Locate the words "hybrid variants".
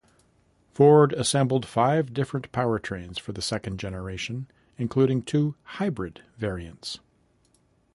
5.61-6.97